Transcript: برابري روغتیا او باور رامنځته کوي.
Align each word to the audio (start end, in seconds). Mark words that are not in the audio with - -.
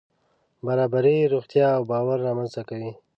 برابري 0.65 1.17
روغتیا 1.33 1.67
او 1.77 1.81
باور 1.91 2.17
رامنځته 2.27 2.61
کوي. 2.69 2.91